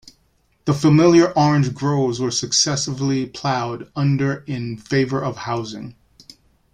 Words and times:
The 0.65 0.73
familiar 0.73 1.31
orange 1.33 1.75
groves 1.75 2.19
were 2.19 2.31
successively 2.31 3.27
plowed 3.27 3.91
under 3.95 4.37
in 4.47 4.77
favor 4.77 5.23
of 5.23 5.37
housing. 5.37 5.95